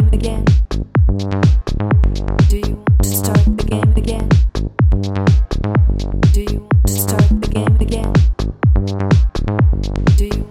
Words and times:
start 0.00 0.06
the 0.06 0.16
game 0.16 0.44
again? 3.96 4.28
Do 10.16 10.26
you 10.26 10.50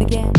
again. 0.00 0.32